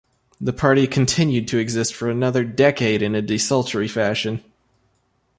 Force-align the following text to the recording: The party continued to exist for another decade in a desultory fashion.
The 0.39 0.51
party 0.51 0.87
continued 0.87 1.47
to 1.49 1.59
exist 1.59 1.93
for 1.93 2.09
another 2.09 2.43
decade 2.43 3.03
in 3.03 3.13
a 3.13 3.21
desultory 3.21 3.87
fashion. 3.87 4.43